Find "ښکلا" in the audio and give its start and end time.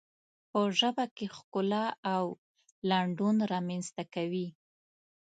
1.35-1.85